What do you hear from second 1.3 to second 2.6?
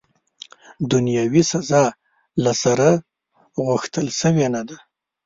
سزا، له